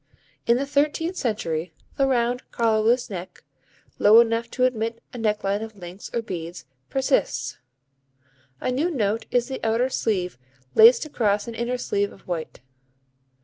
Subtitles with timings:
[0.47, 3.43] In the thirteenth century the round collarless neck,
[3.99, 7.59] low enough to admit a necklace of links or beads, persists.
[8.59, 10.39] A new note is the outer sleeve
[10.73, 12.61] laced across an inner sleeve of white.